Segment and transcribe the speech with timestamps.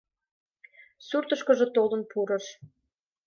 [1.07, 2.45] Суртышкыжо толын пурыш.